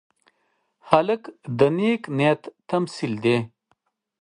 [0.89, 1.23] هلک
[1.57, 3.37] د نیک نیت تمثیل دی.